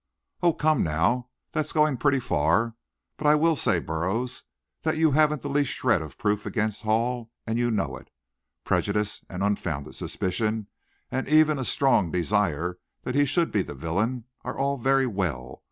"Oh, 0.41 0.51
come, 0.53 0.81
now, 0.81 1.29
that's 1.51 1.71
going 1.71 1.97
pretty 1.97 2.19
far; 2.19 2.73
but 3.17 3.27
I 3.27 3.35
will 3.35 3.55
say, 3.55 3.79
Burroughs, 3.79 4.41
that 4.81 4.97
you 4.97 5.11
haven't 5.11 5.43
the 5.43 5.47
least 5.49 5.69
shred 5.69 6.01
of 6.01 6.17
proof 6.17 6.43
against 6.43 6.81
Hall, 6.81 7.29
and 7.45 7.59
you 7.59 7.69
know 7.69 7.95
it. 7.97 8.09
Prejudice 8.63 9.23
and 9.29 9.43
unfounded 9.43 9.93
suspicion 9.93 10.65
and 11.11 11.27
even 11.27 11.59
a 11.59 11.63
strong 11.63 12.09
desire 12.09 12.79
that 13.03 13.13
he 13.13 13.25
should 13.25 13.51
be 13.51 13.61
the 13.61 13.75
villain, 13.75 14.23
are 14.43 14.57
all 14.57 14.79
very 14.79 15.05
well. 15.05 15.59